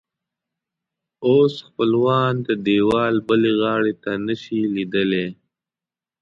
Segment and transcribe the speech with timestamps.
[1.27, 5.27] اوس خپلوان د دیوال بلې غاړې ته نه شي لیدلی.